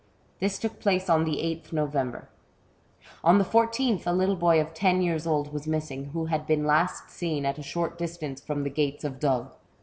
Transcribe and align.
This 0.39 0.57
took 0.57 0.79
place 0.79 1.11
on 1.11 1.25
the 1.25 1.33
8th 1.35 1.71
November. 1.73 2.27
On 3.23 3.37
the 3.37 3.45
14th 3.45 4.07
a 4.07 4.11
little 4.11 4.35
boy 4.35 4.59
of 4.59 4.73
ten 4.73 4.99
years 5.03 5.27
old 5.27 5.53
was 5.53 5.67
missing, 5.67 6.05
who 6.05 6.25
had 6.25 6.47
been 6.47 6.65
last 6.65 7.11
seen 7.11 7.45
at 7.45 7.59
a 7.59 7.61
short 7.61 7.99
distance 7.99 8.41
from 8.41 8.63
the 8.63 8.71
gates 8.71 9.03
of 9.03 9.19
Dole. 9.19 9.51